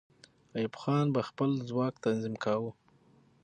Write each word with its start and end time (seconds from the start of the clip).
ایوب 0.55 0.73
خان 0.81 1.05
به 1.13 1.21
خپل 1.29 1.51
ځواک 1.69 1.93
تنظیم 2.03 2.35
کاوه. 2.43 2.71